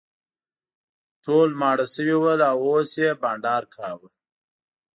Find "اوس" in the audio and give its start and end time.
2.67-2.91